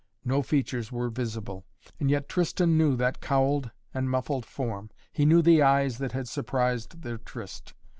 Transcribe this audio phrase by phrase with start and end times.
[0.25, 1.63] No features were visible.
[1.99, 4.89] And yet Tristan knew that cowled and muffled form.
[5.13, 7.75] He knew the eyes that had surprised their tryst.